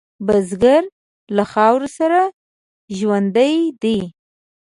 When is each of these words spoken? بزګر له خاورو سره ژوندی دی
بزګر 0.25 0.83
له 1.35 1.43
خاورو 1.51 1.87
سره 1.97 2.19
ژوندی 2.97 3.55
دی 3.81 3.99